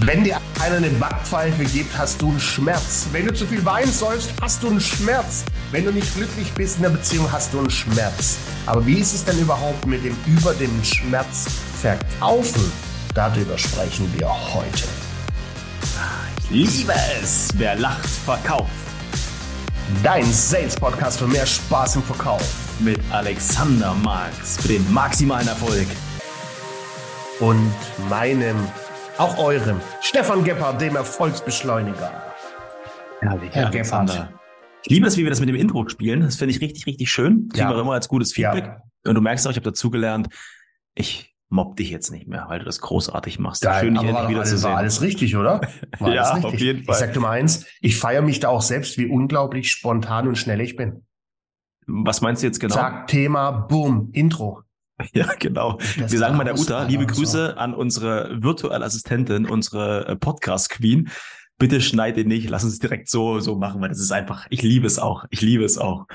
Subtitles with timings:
[0.00, 3.08] Wenn dir einer eine Backpfeife gibt, hast du einen Schmerz.
[3.10, 5.44] Wenn du zu viel Wein säufst, hast du einen Schmerz.
[5.72, 8.36] Wenn du nicht glücklich bist in der Beziehung, hast du einen Schmerz.
[8.66, 11.46] Aber wie ist es denn überhaupt mit dem über dem Schmerz
[11.80, 12.70] verkaufen?
[13.12, 14.84] Darüber sprechen wir heute.
[16.44, 18.70] Ich liebe es, wer lacht, verkauft.
[20.04, 22.54] Dein Sales-Podcast für mehr Spaß im Verkauf.
[22.78, 25.88] Mit Alexander Marx für den maximalen Erfolg.
[27.40, 27.72] Und
[28.08, 28.56] meinem
[29.18, 29.80] auch eurem.
[30.00, 32.22] Stefan Gebhardt, dem Erfolgsbeschleuniger.
[33.20, 34.32] Herrlich, Herr Gebhardt.
[34.84, 36.20] Ich liebe es, wie wir das mit dem Intro spielen.
[36.20, 37.48] Das finde ich richtig, richtig schön.
[37.48, 37.74] Kriegen ja.
[37.74, 38.64] wir immer als gutes Feedback.
[38.64, 38.82] Ja.
[39.06, 40.28] Und du merkst auch, ich habe dazugelernt,
[40.94, 43.62] ich mobb dich jetzt nicht mehr, weil du das großartig machst.
[43.62, 44.70] Geil, Schön, dich endlich wieder alles, zu sehen.
[44.70, 45.60] War alles richtig, oder?
[45.98, 46.44] War ja, richtig.
[46.44, 46.94] auf jeden Fall.
[46.94, 50.36] Ich sag dir mal eins, ich feiere mich da auch selbst, wie unglaublich spontan und
[50.36, 51.04] schnell ich bin.
[51.86, 52.74] Was meinst du jetzt genau?
[52.74, 54.62] Sag Thema, boom, Intro.
[55.12, 55.78] Ja, genau.
[55.98, 61.10] Das Wir sagen mal der Uta, liebe Grüße an unsere virtuelle Assistentin, unsere äh, Podcast-Queen.
[61.58, 64.62] Bitte schneid ihn nicht, lass uns direkt so, so machen, weil das ist einfach, ich
[64.62, 65.24] liebe es auch.
[65.30, 66.06] Ich liebe es auch.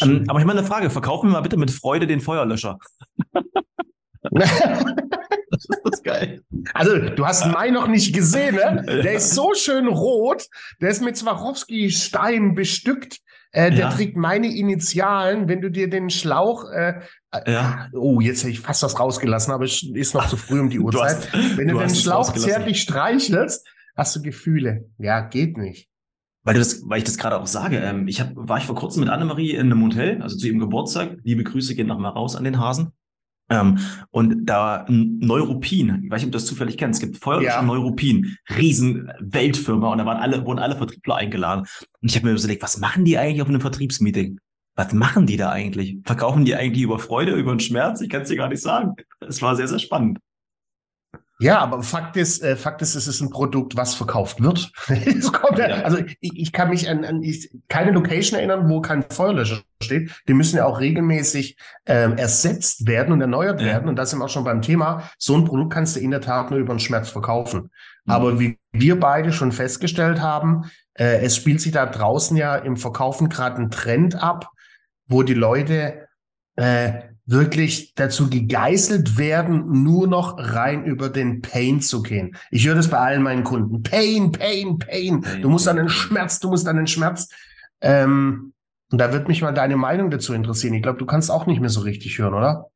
[0.00, 2.78] Ähm, aber ich meine eine Frage, verkaufen wir mal bitte mit Freude den Feuerlöscher.
[6.20, 6.72] das.
[6.74, 8.84] Also, du hast Mai noch nicht gesehen, ne?
[9.04, 10.46] Der ist so schön rot.
[10.80, 13.18] Der ist mit Swarovski-Stein bestückt.
[13.52, 13.90] Äh, der ja.
[13.90, 15.48] trägt meine Initialen.
[15.48, 17.00] Wenn du dir den Schlauch, äh,
[17.32, 17.88] äh ja.
[17.94, 20.78] oh, jetzt hätte ich fast was rausgelassen, aber es ist noch zu früh um die
[20.80, 21.32] Uhrzeit.
[21.32, 24.90] Hast, Wenn du, du den Schlauch zärtlich streichelst, hast du Gefühle.
[24.98, 25.88] Ja, geht nicht.
[26.42, 28.76] Weil, du das, weil ich das gerade auch sage, ähm, ich hab, war ich vor
[28.76, 31.16] kurzem mit Annemarie in einem Hotel, also zu ihrem Geburtstag.
[31.24, 32.92] Liebe Grüße gehen nochmal raus an den Hasen.
[33.48, 33.78] Ähm,
[34.10, 37.62] und da Neuropin, ich weiß nicht, ob du das zufällig kennst, es gibt Feuerlöscher ja.
[37.62, 41.66] Neuropin, riesen Weltfirma und da waren alle, wurden alle Vertriebler eingeladen.
[42.00, 44.40] Und ich habe mir überlegt, was machen die eigentlich auf einem Vertriebsmeeting?
[44.74, 45.96] Was machen die da eigentlich?
[46.04, 48.00] Verkaufen die eigentlich über Freude, über den Schmerz?
[48.00, 48.94] Ich kann es dir gar nicht sagen.
[49.20, 50.18] Es war sehr, sehr spannend.
[51.38, 54.70] Ja, aber Fakt ist, äh, Fakt ist, es ist ein Produkt, was verkauft wird.
[55.58, 55.82] ja.
[55.82, 60.10] Also ich, ich, kann mich an, an ich, keine Location erinnern, wo kein Feuerlöscher steht.
[60.28, 63.66] Die müssen ja auch regelmäßig ähm, ersetzt werden und erneuert ja.
[63.66, 63.88] werden.
[63.88, 65.10] Und da sind wir auch schon beim Thema.
[65.18, 67.70] So ein Produkt kannst du in der Tat nur über den Schmerz verkaufen.
[68.04, 68.12] Mhm.
[68.12, 72.78] Aber wie wir beide schon festgestellt haben, äh, es spielt sich da draußen ja im
[72.78, 74.50] Verkaufen gerade ein Trend ab,
[75.06, 76.08] wo die Leute
[76.56, 76.92] äh,
[77.26, 82.36] wirklich dazu gegeißelt werden, nur noch rein über den Pain zu gehen.
[82.50, 83.82] Ich höre das bei allen meinen Kunden.
[83.82, 85.20] Pain, Pain, Pain.
[85.20, 87.28] Pain du musst an den Schmerz, du musst an den Schmerz.
[87.80, 88.52] Ähm,
[88.92, 90.74] und da wird mich mal deine Meinung dazu interessieren.
[90.74, 92.66] Ich glaube, du kannst auch nicht mehr so richtig hören, oder?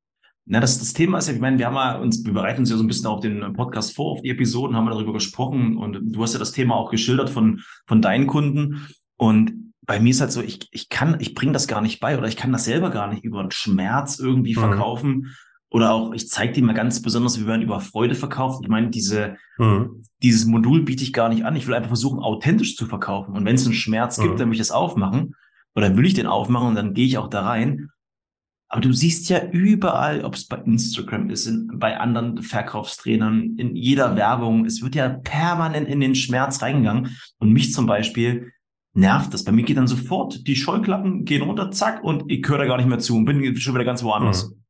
[0.46, 2.70] Na, das, das Thema ist ja, ich meine, wir haben ja uns, wir bereiten uns
[2.70, 5.76] ja so ein bisschen auf den Podcast vor, auf die Episoden, haben wir darüber gesprochen
[5.76, 8.88] und du hast ja das Thema auch geschildert von, von deinen Kunden.
[9.16, 12.16] Und bei mir ist halt so, ich, ich kann, ich bringe das gar nicht bei
[12.16, 14.60] oder ich kann das selber gar nicht über einen Schmerz irgendwie mhm.
[14.60, 15.34] verkaufen.
[15.68, 18.60] Oder auch, ich zeige dir mal ganz besonders, wie man über Freude verkauft.
[18.62, 20.04] Ich meine, diese, mhm.
[20.22, 21.56] dieses Modul biete ich gar nicht an.
[21.56, 23.34] Ich will einfach versuchen, authentisch zu verkaufen.
[23.34, 24.22] Und wenn es einen Schmerz mhm.
[24.22, 25.34] gibt, dann will ich das aufmachen.
[25.74, 27.88] Oder will ich den aufmachen und dann gehe ich auch da rein.
[28.68, 33.74] Aber du siehst ja überall, ob es bei Instagram ist, in, bei anderen Verkaufstrainern, in
[33.74, 37.16] jeder Werbung, es wird ja permanent in den Schmerz reingegangen.
[37.38, 38.52] Und mich zum Beispiel,
[38.92, 39.44] nervt das.
[39.44, 42.76] Bei mir geht dann sofort, die Scheuklappen gehen runter, zack, und ich höre da gar
[42.76, 44.50] nicht mehr zu und bin schon wieder ganz woanders.
[44.50, 44.64] Mhm.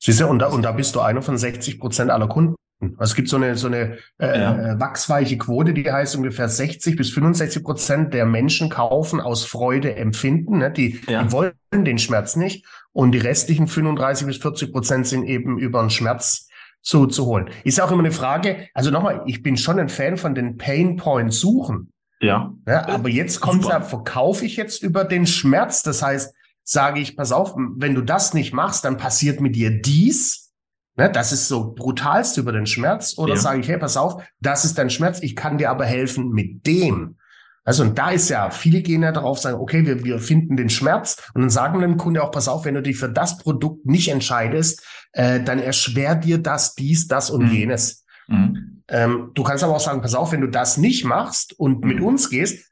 [0.00, 2.54] Siehst du, und da, und da bist du einer von 60 Prozent aller Kunden.
[2.80, 4.72] Also es gibt so eine, so eine äh, ja.
[4.72, 9.96] Äh, wachsweiche Quote, die heißt ungefähr 60 bis 65 Prozent der Menschen kaufen aus Freude
[9.96, 10.58] empfinden.
[10.58, 10.70] Ne?
[10.70, 11.24] Die, ja.
[11.24, 12.64] die wollen den Schmerz nicht.
[12.92, 16.48] Und die restlichen 35 bis 40 Prozent sind eben über den Schmerz
[16.80, 17.50] zu, zu holen.
[17.64, 20.96] Ist auch immer eine Frage, also nochmal, ich bin schon ein Fan von den Pain
[20.96, 21.92] Points suchen.
[22.20, 22.52] Ja.
[22.66, 25.82] ja aber jetzt kommt ja, verkaufe ich jetzt über den Schmerz.
[25.82, 26.34] Das heißt,
[26.64, 30.52] sage ich, pass auf, wenn du das nicht machst, dann passiert mit dir dies.
[30.96, 33.16] Ne, das ist so brutalst über den Schmerz.
[33.16, 33.40] Oder ja.
[33.40, 36.66] sage ich, hey, pass auf, das ist dein Schmerz, ich kann dir aber helfen mit
[36.66, 37.16] dem.
[37.64, 40.70] Also, und da ist ja, viele gehen ja darauf, sagen, okay, wir, wir finden den
[40.70, 43.36] Schmerz und dann sagen wir dem Kunde auch, pass auf, wenn du dich für das
[43.36, 47.52] Produkt nicht entscheidest, äh, dann erschwert dir das, dies, das und mhm.
[47.52, 48.06] jenes.
[48.26, 48.77] Mhm.
[48.88, 51.98] Ähm, du kannst aber auch sagen, pass auf, wenn du das nicht machst und mit
[51.98, 52.06] mhm.
[52.06, 52.68] uns gehst,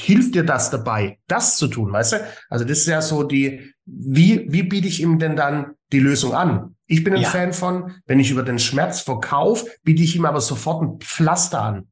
[0.00, 2.16] hilft dir das dabei, das zu tun, weißt du?
[2.50, 6.34] Also das ist ja so die, wie, wie biete ich ihm denn dann die Lösung
[6.34, 6.76] an?
[6.86, 7.28] Ich bin ein ja.
[7.28, 11.62] Fan von, wenn ich über den Schmerz verkaufe, biete ich ihm aber sofort ein Pflaster
[11.62, 11.88] an.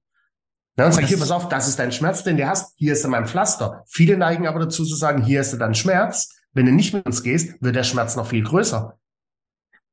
[0.76, 3.06] Ja, und sag, hier, pass auf, das ist dein Schmerz, den du hast, hier ist
[3.06, 3.84] mein Pflaster.
[3.86, 6.36] Viele neigen aber dazu zu sagen, hier ist dein Schmerz.
[6.52, 8.98] Wenn du nicht mit uns gehst, wird der Schmerz noch viel größer.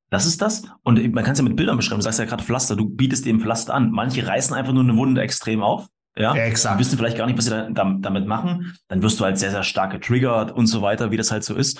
[0.09, 0.63] Das ist das.
[0.83, 1.99] Und man kann es ja mit Bildern beschreiben.
[1.99, 2.75] Du sagst ja gerade Pflaster.
[2.75, 3.91] Du bietest dem Pflaster an.
[3.91, 5.87] Manche reißen einfach nur eine Wunde extrem auf.
[6.15, 6.79] Ja, exakt.
[6.79, 8.75] wissen vielleicht gar nicht, was sie da, damit machen.
[8.87, 11.55] Dann wirst du halt sehr, sehr stark getriggert und so weiter, wie das halt so
[11.55, 11.79] ist.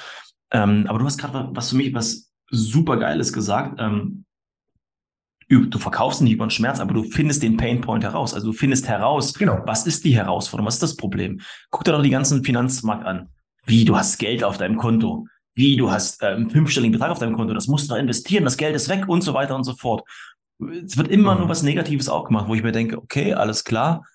[0.52, 3.80] Ähm, aber du hast gerade was für mich was super Geiles gesagt.
[3.80, 4.26] Ähm,
[5.50, 8.34] du verkaufst nicht über den Schmerz, aber du findest den Painpoint heraus.
[8.34, 9.62] Also du findest heraus, genau.
[9.66, 11.42] was ist die Herausforderung, was ist das Problem.
[11.72, 13.30] Guck dir doch die ganzen Finanzmarkt an.
[13.66, 15.28] Wie, du hast Geld auf deinem Konto.
[15.58, 17.54] Wie, du hast äh, einen fünfstelligen Betrag auf deinem Konto.
[17.56, 20.08] Das musst du da investieren, das Geld ist weg und so weiter und so fort.
[20.86, 21.42] Es wird immer mhm.
[21.42, 24.06] nur was Negatives auch gemacht, wo ich mir denke, okay, alles klar.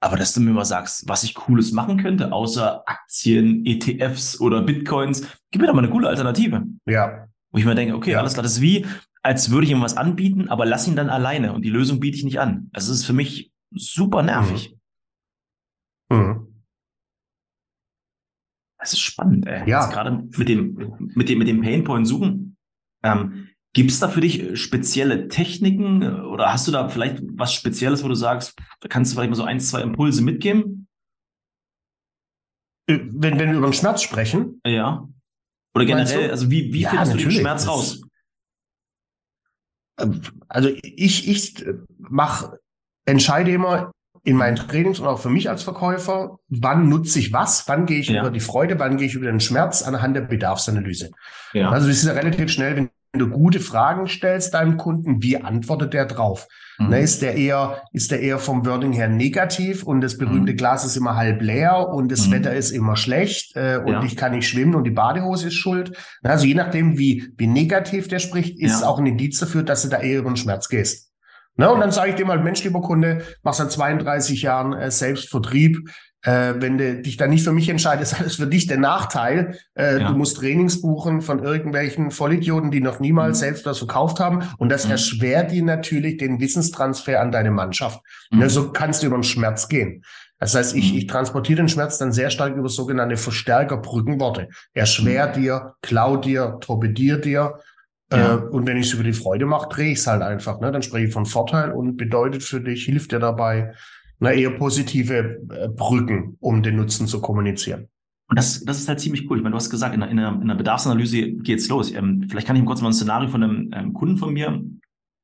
[0.00, 4.60] Aber dass du mir mal sagst, was ich Cooles machen könnte, außer Aktien, ETFs oder
[4.60, 6.64] Bitcoins, gib mir doch mal eine coole Alternative.
[6.84, 7.26] Ja.
[7.50, 8.18] Wo ich mir denke, okay, ja.
[8.18, 8.84] alles klar, das ist wie,
[9.22, 12.18] als würde ich ihm was anbieten, aber lass ihn dann alleine und die Lösung biete
[12.18, 12.68] ich nicht an.
[12.74, 14.76] Also es ist für mich super nervig.
[16.10, 16.18] Mhm.
[16.18, 16.45] Mhm.
[18.86, 19.68] Das ist spannend, ey.
[19.68, 19.90] Ja.
[19.90, 22.56] gerade mit dem, mit dem, mit dem Painpoint suchen.
[23.02, 28.04] Ähm, Gibt es da für dich spezielle Techniken oder hast du da vielleicht was Spezielles,
[28.04, 30.86] wo du sagst, da kannst du vielleicht mal so ein, zwei Impulse mitgeben?
[32.88, 34.60] Äh, wenn, wenn wir über den Schmerz sprechen?
[34.64, 35.08] Ja.
[35.74, 38.02] Oder generell, also wie, wie ja, findest du den Schmerz raus?
[39.98, 41.66] Ähm, also ich, ich
[41.98, 42.60] mache,
[43.04, 43.90] entscheide immer
[44.26, 48.00] in meinen Trainings und auch für mich als Verkäufer, wann nutze ich was, wann gehe
[48.00, 48.22] ich ja.
[48.22, 51.12] über die Freude, wann gehe ich über den Schmerz anhand der Bedarfsanalyse.
[51.52, 51.70] Ja.
[51.70, 55.94] Also das ist ja relativ schnell, wenn du gute Fragen stellst deinem Kunden, wie antwortet
[55.94, 56.48] der drauf?
[56.78, 56.88] Mhm.
[56.88, 60.56] Ne, ist der eher, ist der eher vom Wording her negativ und das berühmte mhm.
[60.56, 62.32] Glas ist immer halb leer und das mhm.
[62.32, 64.02] Wetter ist immer schlecht äh, und ja.
[64.02, 65.96] ich kann nicht schwimmen und die Badehose ist schuld.
[66.24, 68.88] Also je nachdem, wie, wie negativ der spricht, ist ja.
[68.88, 71.05] auch ein Indiz dafür, dass du da eher über den Schmerz gehst.
[71.56, 71.70] Ne?
[71.70, 75.90] Und dann sage ich dir mal, Mensch, lieber Kunde, machst seit 32 Jahren äh, Selbstvertrieb.
[76.22, 79.58] Äh, wenn du dich da nicht für mich entscheidest, ist für dich der Nachteil.
[79.74, 80.08] Äh, ja.
[80.08, 83.40] Du musst Trainings buchen von irgendwelchen Vollidioten, die noch niemals mhm.
[83.40, 84.42] selbst was verkauft haben.
[84.58, 84.92] Und das mhm.
[84.92, 88.00] erschwert dir natürlich den Wissenstransfer an deine Mannschaft.
[88.30, 88.40] Mhm.
[88.40, 88.50] Ne?
[88.50, 90.02] So kannst du über den Schmerz gehen.
[90.38, 90.98] Das heißt, ich, mhm.
[90.98, 94.48] ich transportiere den Schmerz dann sehr stark über sogenannte Verstärkerbrückenworte.
[94.74, 95.32] Mhm.
[95.34, 97.54] dir, klau dir, torpedier dir
[98.12, 98.36] ja.
[98.36, 100.60] Äh, und wenn ich es über die Freude mache, drehe ich es halt einfach.
[100.60, 100.70] Ne?
[100.72, 103.74] Dann spreche ich von Vorteil und bedeutet für dich, hilft dir dabei,
[104.18, 107.88] na, eher positive äh, Brücken, um den Nutzen zu kommunizieren.
[108.28, 109.38] Und das, das ist halt ziemlich cool.
[109.38, 111.92] Ich meine, du hast gesagt, in in einer, in einer Bedarfsanalyse geht's los.
[111.92, 114.64] Ähm, vielleicht kann ich ihm kurz mal ein Szenario von einem ähm, Kunden von mir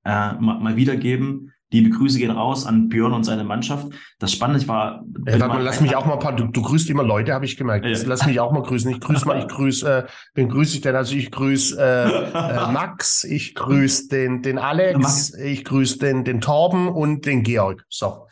[0.05, 3.89] äh, mal, mal wiedergeben, Liebe Grüße gehen raus an Björn und seine Mannschaft.
[4.19, 5.05] Das Spannende war.
[5.27, 7.57] Ja, mal, lass mich auch mal ein paar, du, du grüßt immer Leute, habe ich
[7.57, 7.87] gemerkt.
[7.87, 7.99] Ja.
[8.05, 8.91] Lass mich auch mal grüßen.
[8.91, 10.95] Ich grüße mal, ich grüße, äh, wen grüße ich denn?
[10.95, 15.35] Also ich grüße äh, äh, Max, ich grüße den, den Alex, Max.
[15.35, 17.87] ich grüße den, den Torben und den Georg.
[17.89, 18.27] So.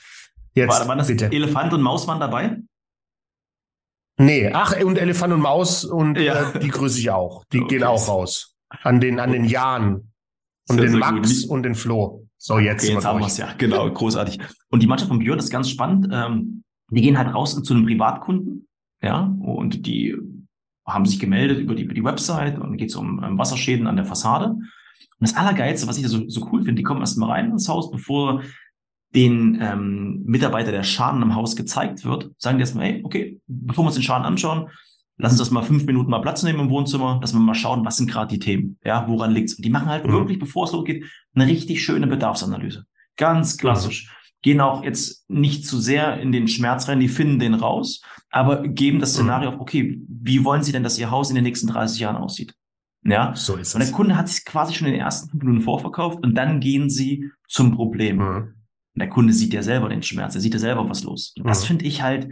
[0.53, 1.33] Jetzt, war, waren das bitte.
[1.33, 2.59] Elefant und Maus waren dabei?
[4.19, 6.51] Nee, ach, und Elefant und Maus und ja.
[6.51, 7.45] äh, die grüße ich auch.
[7.55, 7.77] Die okay.
[7.77, 8.55] gehen auch raus.
[8.83, 10.13] An den, an den Jahren.
[10.69, 11.51] Und sehr, den sehr Max gut.
[11.51, 12.27] und den Flo.
[12.43, 13.53] So, jetzt, okay, jetzt haben wir es ja.
[13.59, 14.39] Genau, großartig.
[14.71, 16.09] Und die Mannschaft von Björn ist ganz spannend.
[16.11, 18.67] Ähm, die gehen halt raus zu einem Privatkunden,
[19.03, 20.17] ja, und die
[20.87, 23.97] haben sich gemeldet über die, über die Website und geht es um, um Wasserschäden an
[23.97, 24.47] der Fassade.
[24.47, 24.65] Und
[25.21, 27.91] das Allergeilste, was ich so, so cool finde, die kommen erst mal rein ins Haus,
[27.91, 28.43] bevor
[29.15, 33.85] den ähm, Mitarbeiter der Schaden im Haus gezeigt wird, sagen die erstmal, hey, okay, bevor
[33.85, 34.71] wir uns den Schaden anschauen,
[35.21, 37.85] lass uns das mal fünf Minuten mal Platz nehmen im Wohnzimmer, dass wir mal schauen,
[37.85, 39.55] was sind gerade die Themen, ja, woran liegt's?
[39.55, 40.13] Und die machen halt mhm.
[40.13, 42.85] wirklich, bevor es losgeht, eine richtig schöne Bedarfsanalyse.
[43.17, 44.07] Ganz klassisch.
[44.07, 44.11] Mhm.
[44.43, 48.01] Gehen auch jetzt nicht zu sehr in den Schmerz rein, die finden den raus,
[48.31, 49.17] aber geben das mhm.
[49.17, 49.57] Szenario mhm.
[49.57, 52.55] auf, okay, wie wollen sie denn, dass ihr Haus in den nächsten 30 Jahren aussieht?
[53.03, 53.75] Ja, so ist es.
[53.75, 56.61] Und der Kunde hat sich quasi schon in den ersten fünf Minuten vorverkauft und dann
[56.61, 58.17] gehen sie zum Problem.
[58.17, 58.55] Mhm.
[58.95, 61.35] Und der Kunde sieht ja selber den Schmerz, er sieht ja selber, was los.
[61.37, 61.67] Und das mhm.
[61.69, 62.29] finde ich halt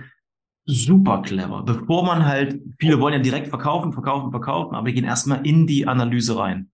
[0.69, 1.63] super clever.
[1.65, 5.67] Bevor man halt, viele wollen ja direkt verkaufen, verkaufen, verkaufen, aber wir gehen erstmal in
[5.67, 6.71] die Analyse rein.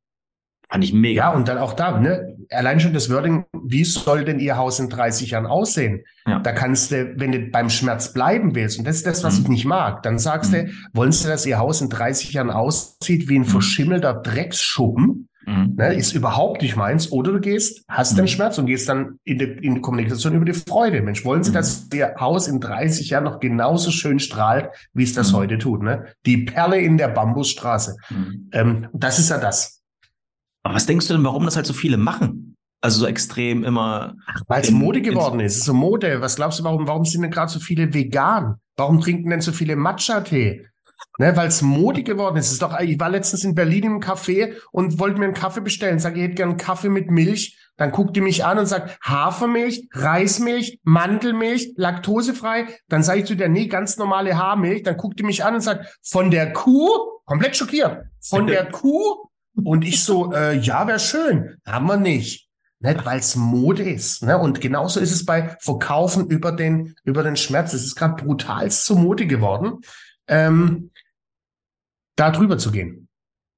[0.69, 1.31] Fand ich mega.
[1.31, 2.37] Ja, und dann auch da, ne?
[2.51, 6.05] Allein schon das Wording, wie soll denn Ihr Haus in 30 Jahren aussehen?
[6.27, 6.41] Ja.
[6.41, 9.43] Da kannst du, wenn du beim Schmerz bleiben willst, und das ist das, was mhm.
[9.43, 10.67] ich nicht mag, dann sagst mhm.
[10.67, 13.47] du, wollen Sie, dass Ihr Haus in 30 Jahren aussieht wie ein mhm.
[13.47, 15.29] verschimmelter Drecksschuppen?
[15.47, 15.75] Mhm.
[15.77, 17.11] Ne, ist überhaupt nicht meins.
[17.13, 18.19] Oder du gehst, hast mhm.
[18.19, 21.03] den Schmerz und gehst dann in die, in die Kommunikation über die Freude.
[21.03, 21.55] Mensch, wollen Sie, mhm.
[21.55, 25.37] dass Ihr Haus in 30 Jahren noch genauso schön strahlt, wie es das mhm.
[25.37, 25.83] heute tut?
[25.83, 26.07] Ne?
[26.27, 27.97] Die Perle in der Bambusstraße.
[28.11, 28.51] Mhm.
[28.53, 29.83] Ähm, das ist ja das.
[30.63, 32.57] Aber was denkst du denn, warum das halt so viele machen?
[32.81, 34.15] Also so extrem immer.
[34.47, 35.53] Weil es Mode geworden ist.
[35.53, 36.21] Es ist so Mode.
[36.21, 38.57] Was glaubst du, warum, warum sind denn gerade so viele vegan?
[38.77, 40.67] Warum trinken denn so viele Matcha-Tee?
[41.19, 42.51] Ne, weil es Mode geworden ist.
[42.51, 46.01] ist doch, ich war letztens in Berlin im Café und wollte mir einen Kaffee bestellen.
[46.01, 47.57] Sag, ich hätte gern einen Kaffee mit Milch.
[47.77, 52.67] Dann guckt die mich an und sagt, Hafermilch, Reismilch, Mandelmilch, laktosefrei.
[52.89, 54.83] Dann sage ich zu der, nee, ganz normale Haarmilch.
[54.83, 56.89] Dann guckt die mich an und sagt, von der Kuh,
[57.25, 59.29] komplett schockiert, von der Kuh.
[59.63, 61.57] Und ich so, äh, ja, wäre schön.
[61.65, 62.49] Haben wir nicht.
[62.81, 64.23] Nicht, weil es Mode ist.
[64.23, 64.37] Ne?
[64.37, 67.73] Und genauso ist es bei Verkaufen über den, über den Schmerz.
[67.73, 69.81] Es ist gerade brutal zur Mode geworden.
[70.27, 70.91] Ähm,
[72.17, 73.09] da drüber zu gehen.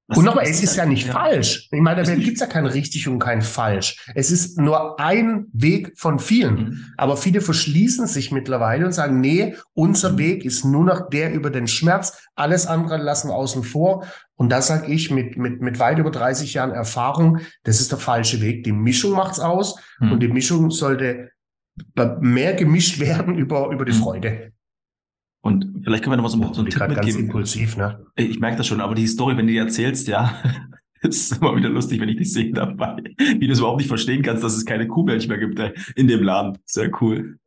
[0.08, 1.12] Was, und nochmal, es ist ja nicht ja.
[1.12, 1.68] falsch.
[1.72, 4.06] Ich meine, da gibt es ja kein richtig und kein falsch.
[4.14, 6.54] Es ist nur ein Weg von vielen.
[6.54, 6.84] Mhm.
[6.96, 10.18] Aber viele verschließen sich mittlerweile und sagen, nee, unser mhm.
[10.18, 12.22] Weg ist nur noch der über den Schmerz.
[12.36, 14.06] Alles andere lassen außen vor.
[14.36, 17.98] Und da sage ich mit, mit, mit weit über 30 Jahren Erfahrung, das ist der
[17.98, 18.62] falsche Weg.
[18.62, 19.76] Die Mischung macht's aus.
[19.98, 20.12] Mhm.
[20.12, 21.30] Und die Mischung sollte
[22.20, 24.02] mehr gemischt werden über, über die mhm.
[24.02, 24.52] Freude.
[25.46, 27.04] Und vielleicht können wir noch mal so, oh, so einen Tipp mitgeben.
[27.04, 28.04] Ganz impulsiv, ne?
[28.16, 30.42] Ich merke das schon, aber die Story, wenn du die erzählst, ja,
[31.02, 32.96] ist immer wieder lustig, wenn ich dich sehe dabei.
[33.16, 36.08] Wie du es überhaupt nicht verstehen kannst, dass es keine Kuhmilch mehr gibt äh, in
[36.08, 36.58] dem Laden.
[36.64, 37.38] Sehr cool.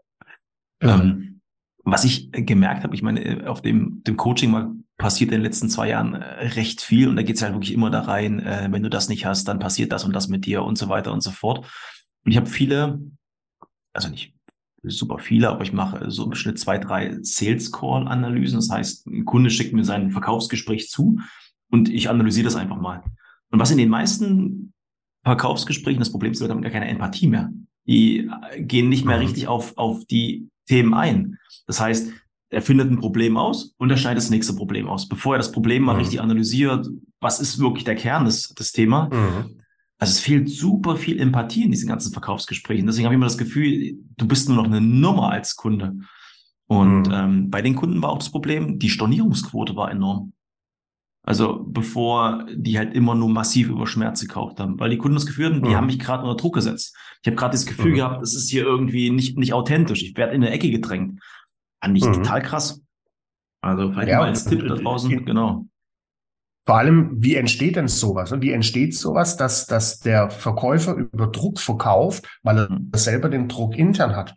[0.82, 1.01] Ja.
[1.01, 1.41] Ähm,
[1.84, 5.70] was ich gemerkt habe, ich meine, auf dem, dem Coaching mal passiert in den letzten
[5.70, 8.70] zwei Jahren äh, recht viel und da geht es halt wirklich immer da rein, äh,
[8.72, 11.12] wenn du das nicht hast, dann passiert das und das mit dir und so weiter
[11.12, 11.70] und so fort.
[12.24, 13.01] Und ich habe viele,
[13.91, 14.38] also nicht
[14.83, 18.59] super viele, aber ich mache so im Schnitt zwei, drei Sales Call Analysen.
[18.59, 21.19] Das heißt, ein Kunde schickt mir sein Verkaufsgespräch zu
[21.69, 23.03] und ich analysiere das einfach mal.
[23.51, 24.74] Und was in den meisten
[25.24, 27.51] Verkaufsgesprächen das Problem ist, Leute haben gar keine Empathie mehr.
[27.88, 29.24] Die äh, gehen nicht mehr mhm.
[29.24, 31.38] richtig auf, auf die Themen ein.
[31.67, 32.12] Das heißt,
[32.51, 35.07] er findet ein Problem aus und er schneidet das nächste Problem aus.
[35.07, 36.00] Bevor er das Problem mal mhm.
[36.00, 36.88] richtig analysiert,
[37.19, 39.59] was ist wirklich der Kern des, des Thema, mhm.
[40.00, 42.88] Also es fehlt super viel Empathie in diesen ganzen Verkaufsgesprächen.
[42.88, 45.98] Deswegen habe ich immer das Gefühl, du bist nur noch eine Nummer als Kunde.
[46.68, 47.13] Und mhm.
[47.13, 50.34] ähm, bei den Kunden war auch das Problem, die Stornierungsquote war enorm.
[51.24, 55.25] Also bevor die halt immer nur massiv über Schmerz gekauft haben, weil die Kunden das
[55.25, 55.75] Gefühl hatten, die mhm.
[55.75, 56.96] haben mich gerade unter Druck gesetzt.
[57.22, 57.96] Ich habe gerade das Gefühl mhm.
[57.96, 60.01] gehabt, es ist hier irgendwie nicht, nicht authentisch.
[60.01, 61.20] Ich werde in eine Ecke gedrängt.
[61.84, 62.13] Fand ich mhm.
[62.13, 62.82] total krass.
[63.62, 65.65] Also vielleicht ja, mal als Tipp da draußen, in, genau.
[66.69, 68.31] Vor allem, wie entsteht denn sowas?
[68.31, 72.91] Und wie entsteht sowas, dass, dass der Verkäufer über Druck verkauft, weil er mhm.
[72.93, 74.35] selber den Druck intern hat?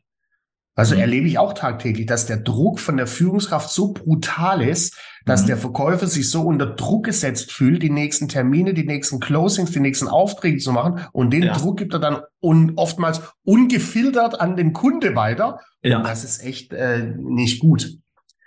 [0.74, 1.02] Also mhm.
[1.02, 5.48] erlebe ich auch tagtäglich, dass der Druck von der Führungskraft so brutal ist, dass mhm.
[5.48, 9.80] der Verkäufer sich so unter Druck gesetzt fühlt, die nächsten Termine, die nächsten Closings, die
[9.80, 11.00] nächsten Aufträge zu machen.
[11.12, 11.52] Und den ja.
[11.52, 15.60] Druck gibt er dann un oftmals ungefiltert an den Kunde weiter.
[15.82, 15.98] Ja.
[15.98, 17.98] Und das ist echt äh, nicht gut.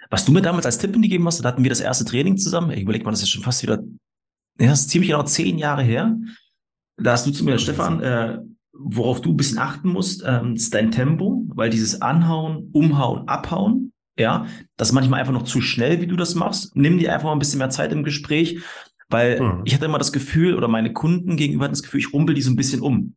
[0.10, 2.72] Was du mir damals als Tipp gegeben hast, da hatten wir das erste Training zusammen.
[2.72, 3.84] Ich überleg mal, das ist schon fast wieder,
[4.60, 6.18] ja, das ist ziemlich genau zehn Jahre her.
[6.98, 8.40] Da hast du zu mir, Stefan, äh,
[8.72, 13.92] worauf du ein bisschen achten musst, ähm, ist dein Tempo, weil dieses Anhauen, Umhauen, Abhauen,
[14.18, 14.46] ja,
[14.78, 16.76] das ist manchmal einfach noch zu schnell, wie du das machst.
[16.76, 18.60] Nimm dir einfach mal ein bisschen mehr Zeit im Gespräch,
[19.10, 19.62] weil mhm.
[19.66, 22.42] ich hatte immer das Gefühl, oder meine Kunden gegenüber hatten das Gefühl, ich rumpel die
[22.42, 23.16] so ein bisschen um.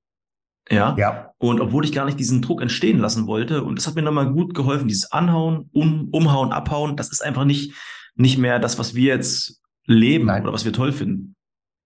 [0.71, 0.95] Ja.
[0.99, 1.33] ja.
[1.39, 4.33] Und obwohl ich gar nicht diesen Druck entstehen lassen wollte, und das hat mir nochmal
[4.33, 7.75] gut geholfen, dieses Anhauen, um, Umhauen, Abhauen, das ist einfach nicht,
[8.17, 10.43] nicht mehr das, was wir jetzt leben Nein.
[10.43, 11.35] oder was wir toll finden.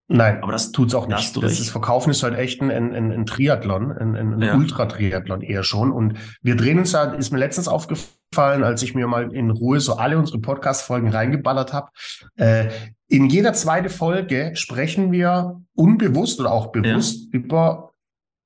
[0.08, 1.36] Nein, aber das tut's auch nicht.
[1.42, 4.54] Das, ist, Verkaufen ist halt echt ein, ein, ein, Triathlon, ein, ein ja.
[4.54, 5.90] Ultra-Triathlon eher schon.
[5.90, 9.80] Und wir drehen uns da, ist mir letztens aufgefallen, als ich mir mal in Ruhe
[9.80, 11.90] so alle unsere Podcast-Folgen reingeballert habe.
[12.36, 12.68] Äh,
[13.08, 17.40] in jeder zweite Folge sprechen wir unbewusst oder auch bewusst ja.
[17.40, 17.91] über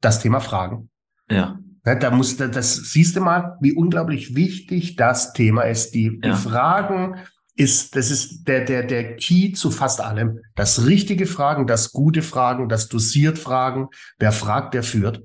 [0.01, 0.91] das Thema Fragen.
[1.31, 1.59] Ja.
[1.85, 5.95] Da muss, das siehst du mal, wie unglaublich wichtig das Thema ist.
[5.95, 6.31] Die, ja.
[6.31, 7.17] die Fragen
[7.55, 10.41] ist, das ist der, der, der Key zu fast allem.
[10.57, 13.89] Das richtige Fragen, das gute Fragen, das dosiert Fragen.
[14.19, 15.23] Wer fragt, der führt.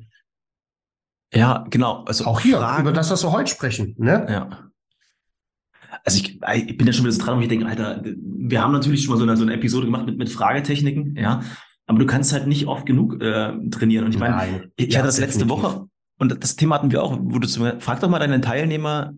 [1.33, 2.03] Ja, genau.
[2.05, 2.83] Also auch hier, Fragen.
[2.83, 4.27] über das, was wir heute sprechen, ne?
[4.29, 4.71] Ja.
[6.03, 8.71] Also ich, ich bin ja schon wieder so dran, und ich denke, Alter, wir haben
[8.71, 11.41] natürlich schon mal so eine, so eine Episode gemacht mit, mit Fragetechniken, ja.
[11.87, 14.05] Aber du kannst halt nicht oft genug äh, trainieren.
[14.05, 15.63] Und ich meine, ich ja, hatte das letzte definitiv.
[15.63, 15.87] Woche
[16.21, 19.15] und das Thema hatten wir auch, wo du zu frag doch mal deine Teilnehmer,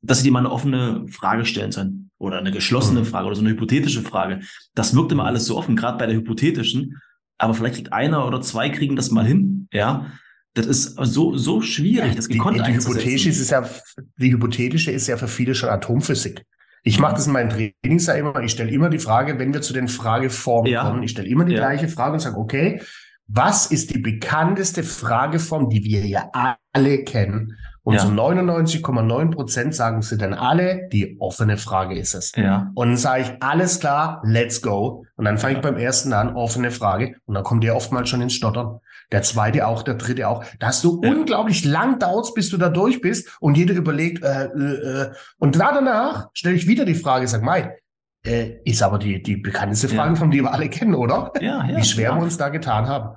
[0.00, 2.10] dass sie dir mal eine offene Frage stellen sollen.
[2.16, 3.04] Oder eine geschlossene mhm.
[3.04, 4.40] Frage oder so eine hypothetische Frage.
[4.74, 6.96] Das wirkt immer alles so offen, gerade bei der hypothetischen.
[7.36, 10.12] Aber vielleicht kriegt einer oder zwei kriegen das mal hin, ja.
[10.54, 13.68] Das ist so, so schwierig, das gekonnt die, die, hypothetische ist ja,
[14.16, 16.46] die hypothetische ist ja für viele schon Atomphysik.
[16.82, 18.40] Ich mache das in meinen Trainings ja immer.
[18.40, 20.82] Ich stelle immer die Frage, wenn wir zu den Frageformen ja.
[20.82, 21.60] kommen, ich stelle immer die ja.
[21.60, 22.80] gleiche Frage und sage, okay,
[23.26, 26.30] was ist die bekannteste Frageform, die wir ja
[26.72, 27.56] alle kennen?
[27.90, 28.00] Und ja.
[28.00, 32.32] zu 99,9 Prozent sagen sie dann alle, die offene Frage ist es.
[32.36, 32.70] Ja.
[32.74, 35.04] Und dann sage ich, alles klar, let's go.
[35.16, 37.16] Und dann fange ich beim ersten an, offene Frage.
[37.26, 38.80] Und dann kommt ihr oftmals schon ins Stottern
[39.12, 40.44] der zweite auch, der dritte auch.
[40.58, 41.10] Da hast du ja.
[41.10, 45.12] unglaublich lang dauert, bis du da durch bist und jeder überlegt, äh, äh, äh.
[45.38, 47.76] und da danach stelle ich wieder die Frage, sag mal,
[48.24, 50.16] äh, ist aber die, die bekannteste Frage, ja.
[50.16, 51.32] von der wir alle kennen, oder?
[51.40, 51.76] Ja, ja.
[51.76, 52.16] Wie schwer ja.
[52.16, 53.16] wir uns da getan haben.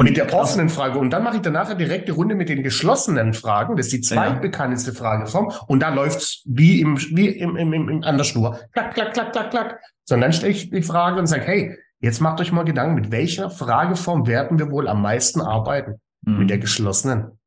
[0.00, 0.98] Und mit der offenen Frage.
[0.98, 3.76] Und dann mache ich danach eine direkte Runde mit den geschlossenen Fragen.
[3.76, 5.52] Das ist die zweitbekannteste Frageform.
[5.68, 8.58] Und da läuft's wie im, wie im, im, im, im, an der Schnur.
[8.72, 9.80] Klack, klack, klack, klack, klack.
[10.04, 12.94] So, und dann stelle ich die Frage und sage, hey, Jetzt macht euch mal Gedanken,
[12.94, 16.00] mit welcher Frageform werden wir wohl am meisten arbeiten?
[16.22, 16.38] Mhm.
[16.38, 17.38] Mit der geschlossenen.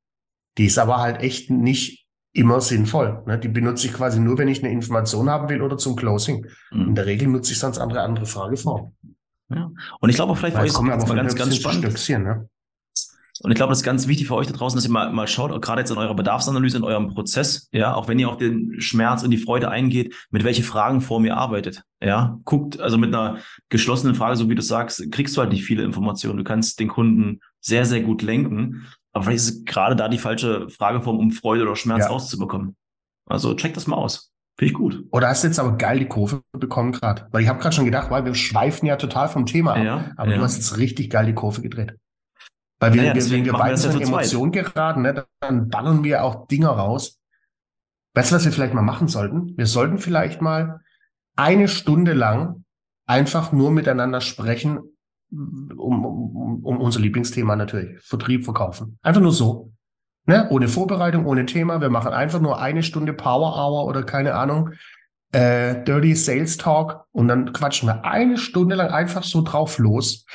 [0.57, 3.23] Die ist aber halt echt nicht immer sinnvoll.
[3.25, 3.39] Ne?
[3.39, 6.45] Die benutze ich quasi nur, wenn ich eine Information haben will oder zum Closing.
[6.71, 6.89] Mhm.
[6.89, 8.95] In der Regel nutze ich sonst andere andere Frageformen.
[9.49, 9.71] Ja.
[9.99, 12.25] Und ich glaube, vielleicht euch es von ganz, ganz Stöckchen zu spannend.
[12.25, 12.49] Ne?
[13.41, 15.27] Und ich glaube, das ist ganz wichtig für euch da draußen, dass ihr mal, mal
[15.27, 18.79] schaut, gerade jetzt in eurer Bedarfsanalyse, in eurem Prozess, ja, auch wenn ihr auf den
[18.79, 21.83] Schmerz und die Freude eingeht, mit welche Fragen vor mir arbeitet.
[22.01, 25.65] Ja, guckt, also mit einer geschlossenen Frage, so wie du sagst, kriegst du halt nicht
[25.65, 26.37] viele Informationen.
[26.37, 28.85] Du kannst den Kunden sehr, sehr gut lenken.
[29.13, 32.11] Aber vielleicht ist es gerade da die falsche Frageform, um Freude oder Schmerz Ja.
[32.11, 32.75] rauszubekommen.
[33.25, 34.32] Also check das mal aus.
[34.57, 35.03] Finde ich gut.
[35.11, 37.27] Oder hast du jetzt aber geil die Kurve bekommen gerade?
[37.31, 39.83] Weil ich habe gerade schon gedacht, weil wir schweifen ja total vom Thema ab.
[39.83, 40.37] Ja, aber ja.
[40.37, 41.97] du hast jetzt richtig geil die Kurve gedreht.
[42.79, 44.01] Weil wir, Naja, wir, wenn wir beide so in.
[44.01, 47.19] Emotionen geraten, ne, dann ballern wir auch Dinger raus.
[48.13, 49.57] Weißt du, was wir vielleicht mal machen sollten?
[49.57, 50.81] Wir sollten vielleicht mal
[51.35, 52.63] eine Stunde lang
[53.07, 54.79] einfach nur miteinander sprechen,
[55.31, 57.99] um, um, um unser Lieblingsthema natürlich.
[58.03, 58.99] Vertrieb, verkaufen.
[59.01, 59.72] Einfach nur so.
[60.25, 60.47] Ne?
[60.49, 61.81] Ohne Vorbereitung, ohne Thema.
[61.81, 64.71] Wir machen einfach nur eine Stunde Power Hour oder keine Ahnung.
[65.33, 70.25] Äh, Dirty Sales Talk und dann quatschen wir eine Stunde lang einfach so drauf los.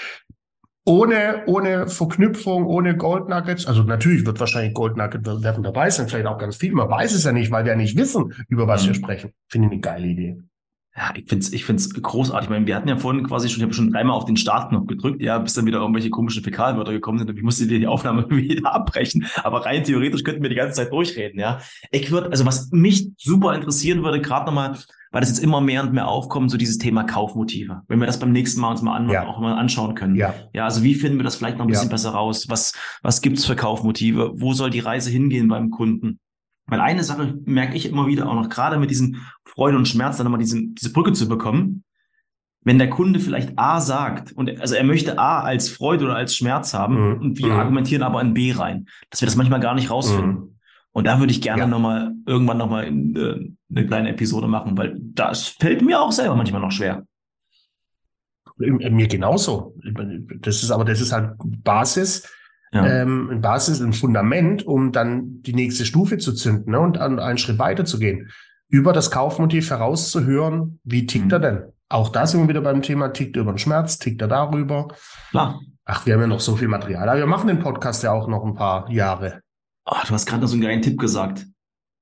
[0.85, 3.67] Ohne, ohne Verknüpfung, ohne Gold Nuggets.
[3.67, 6.73] Also natürlich wird wahrscheinlich Gold Nugget werden dabei sein, vielleicht auch ganz viel.
[6.73, 8.95] Man weiß es ja nicht, weil wir ja nicht wissen, über was wir Mhm.
[8.97, 9.33] sprechen.
[9.49, 10.43] Finde ich eine geile Idee.
[10.97, 12.47] Ja, ich find's, ich find's großartig.
[12.47, 14.87] Ich meine, wir hatten ja vorhin quasi schon, ich habe schon dreimal auf den Startknopf
[14.89, 17.87] gedrückt, ja, bis dann wieder irgendwelche komischen Fäkalwörter gekommen sind und ich musste dir die
[17.87, 19.27] Aufnahme wieder abbrechen.
[19.45, 21.61] Aber rein theoretisch könnten wir die ganze Zeit durchreden, ja.
[21.93, 24.77] Ich würde, also was mich super interessieren würde, gerade nochmal,
[25.13, 27.83] weil das jetzt immer mehr und mehr aufkommt, so dieses Thema Kaufmotive.
[27.87, 29.25] Wenn wir das beim nächsten Mal uns mal an, Ja.
[29.29, 30.17] auch mal anschauen können.
[30.17, 30.35] Ja.
[30.53, 31.75] Ja, also wie finden wir das vielleicht noch ein Ja.
[31.75, 32.47] bisschen besser raus?
[32.49, 34.33] Was, was gibt's für Kaufmotive?
[34.35, 36.19] Wo soll die Reise hingehen beim Kunden?
[36.69, 40.17] Weil eine Sache merke ich immer wieder auch noch, gerade mit diesem Freude und Schmerz,
[40.19, 41.83] dann nochmal diesen, diese Brücke zu bekommen.
[42.63, 46.37] Wenn der Kunde vielleicht A sagt, und also er möchte A als Freude oder als
[46.37, 47.21] Schmerz haben Mhm.
[47.21, 47.53] und wir Mhm.
[47.59, 50.33] argumentieren aber in B rein, dass wir das manchmal gar nicht rausfinden.
[50.35, 50.55] Mhm.
[50.93, 51.67] Und da würde ich gerne Ja.
[51.69, 56.61] nochmal irgendwann nochmal äh, eine kleine Episode machen, weil das fällt mir auch selber manchmal
[56.61, 57.05] noch schwer.
[58.59, 59.77] Mir genauso.
[60.41, 62.29] Das ist aber, das ist halt Basis,
[62.73, 62.87] Ja.
[62.87, 67.19] ähm, ein Basis, ein Fundament, um dann die nächste Stufe zu zünden ne, und an,
[67.19, 68.31] einen Schritt weiter zu gehen.
[68.69, 71.33] Über das Kaufmotiv herauszuhören, wie tickt Mhm.
[71.33, 71.63] er denn?
[71.89, 74.89] Auch da sind wir wieder beim Thema, tickt er über den Schmerz, tickt er darüber?
[75.31, 75.61] Klar.
[75.87, 78.29] Ach, wir haben ja noch so viel Material, aber wir machen den Podcast ja auch
[78.29, 79.41] noch ein paar Jahre.
[79.87, 81.47] Ah, du hast gerade noch so einen geilen Tipp gesagt.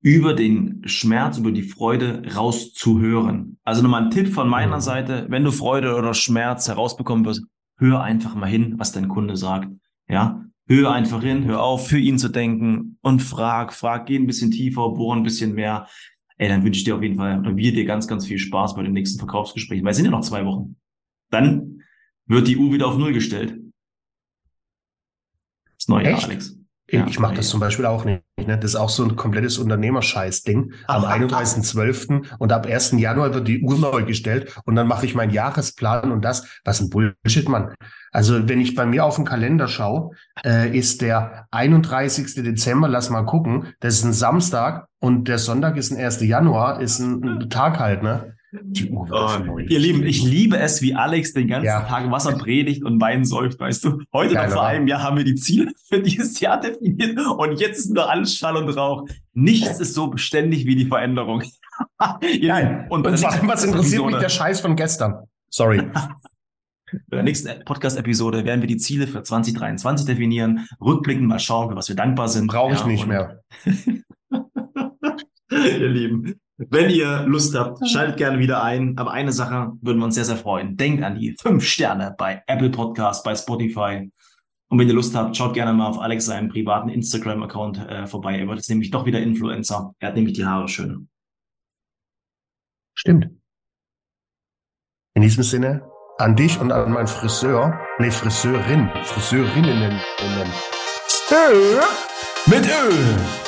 [0.00, 3.58] Über den Schmerz, über die Freude rauszuhören.
[3.64, 4.80] Also nochmal ein Tipp von meiner Mhm.
[4.80, 7.44] Seite, wenn du Freude oder Schmerz herausbekommen wirst,
[7.78, 9.68] hör einfach mal hin, was dein Kunde sagt.
[10.08, 14.26] Ja, hör einfach hin, hör auf, für ihn zu denken und frag, frag, geh ein
[14.26, 15.88] bisschen tiefer, bohr ein bisschen mehr.
[16.38, 18.74] Ey, dann wünsche ich dir auf jeden Fall, oder wir dir ganz, ganz viel Spaß
[18.74, 20.76] bei den nächsten Verkaufsgesprächen, weil es sind ja noch zwei Wochen.
[21.30, 21.82] Dann
[22.26, 23.58] wird die U wieder auf Null gestellt.
[25.76, 26.24] Das neue Jahr, Echt?
[26.24, 26.58] Alex.
[26.88, 28.22] Ich, Ja, ich mache das zum Beispiel auch nicht.
[28.38, 28.56] Ne?
[28.58, 30.72] Das ist auch so ein komplettes Unternehmerscheiß-Ding.
[30.86, 31.14] Am Aha.
[31.14, 32.36] 31.12.
[32.38, 32.92] und ab 1.
[32.92, 36.80] Januar wird die Uhr neu gestellt und dann mache ich meinen Jahresplan und das, was
[36.80, 37.74] ein Bullshit, Mann.
[38.12, 40.10] Also wenn ich bei mir auf den Kalender schaue,
[40.44, 42.34] äh, ist der 31.
[42.36, 46.20] Dezember, lass mal gucken, das ist ein Samstag und der Sonntag ist ein 1.
[46.20, 48.35] Januar, ist ein, ein Tag halt, ne?
[48.62, 51.82] Die Uhr Oh, ihr Lieben, ich liebe es, wie Alex den ganzen Ja.
[51.82, 53.98] Tag Wasser predigt und Wein säuft, weißt du.
[54.12, 54.70] Heute Geil, noch vor oder?
[54.70, 58.34] einem Jahr haben wir die Ziele für dieses Jahr definiert und jetzt ist nur alles
[58.36, 59.06] Schall und Rauch.
[59.32, 61.42] Nichts ist so beständig wie die Veränderung.
[62.22, 65.24] Lieben, Und, der vor allem, was interessiert mich Episode- der Scheiß von gestern?
[65.50, 65.82] Sorry.
[67.08, 71.76] Bei der nächsten Podcast-Episode werden wir die Ziele für 2023 definieren, rückblicken, mal schauen, für
[71.76, 72.46] was wir dankbar sind.
[72.46, 73.40] Brauche ich Ja, nicht und- mehr.
[75.50, 78.96] Ihr Lieben, wenn ihr Lust habt, schaltet gerne wieder ein.
[78.96, 80.76] Aber eine Sache würden wir uns sehr, sehr freuen.
[80.76, 84.10] Denkt an die fünf Sterne bei Apple Podcast, bei Spotify.
[84.68, 88.38] Und wenn ihr Lust habt, schaut gerne mal auf Alex seinem privaten Instagram-Account äh, vorbei.
[88.38, 89.94] Er wird jetzt nämlich doch wieder Influencer.
[89.98, 91.08] Er hat nämlich die Haare schön.
[92.94, 93.28] Stimmt.
[95.14, 95.88] In diesem Sinne,
[96.18, 100.00] an dich und an meinen Friseur, nee, Friseurin, Friseurinnen,
[102.46, 103.45] Mit Öl!